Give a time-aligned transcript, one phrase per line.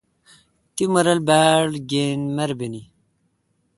[0.75, 2.81] تی مہ رل باڑ گین مربینی۔